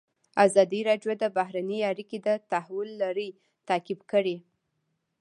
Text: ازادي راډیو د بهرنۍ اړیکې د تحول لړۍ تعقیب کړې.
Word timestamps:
ازادي 0.45 0.79
راډیو 0.89 1.11
د 1.21 1.23
بهرنۍ 1.37 1.79
اړیکې 1.91 2.17
د 2.27 2.29
تحول 2.51 2.89
لړۍ 3.03 3.29
تعقیب 3.67 3.99
کړې. 4.11 4.37